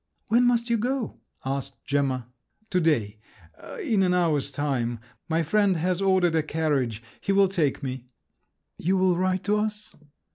"When 0.29 0.45
must 0.45 0.67
you 0.71 0.77
go?" 0.77 1.19
asked 1.45 1.85
Gemma. 1.85 2.25
"To 2.71 2.79
day, 2.79 3.19
in 3.83 4.01
an 4.01 4.15
hour's 4.15 4.49
time; 4.49 4.97
my 5.29 5.43
friend 5.43 5.77
has 5.77 6.01
ordered 6.01 6.33
a 6.33 6.41
carriage—he 6.41 7.31
will 7.31 7.47
take 7.47 7.83
me." 7.83 8.07
"You 8.79 8.97
will 8.97 9.15
write 9.15 9.43
to 9.43 9.57
us?" 9.57 9.93